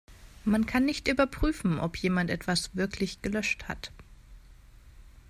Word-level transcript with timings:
Man 0.45 0.65
kann 0.65 0.83
nicht 0.83 1.07
überprüfen, 1.07 1.79
ob 1.79 1.95
jemand 1.95 2.31
etwas 2.31 2.75
wirklich 2.75 3.21
gelöscht 3.21 3.67
hat. 3.67 3.91